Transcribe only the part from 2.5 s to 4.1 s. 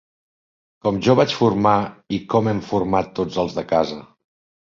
hem format tots els de la casa